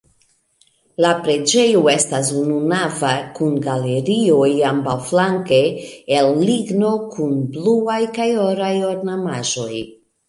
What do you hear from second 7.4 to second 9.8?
bluaj kaj oraj ornamaĵoj.